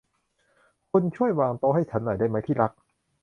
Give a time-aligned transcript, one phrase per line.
[0.91, 2.71] คุณช่วยวางโต๊ะให้ฉันหน่อยได้มั้ย ที่รัก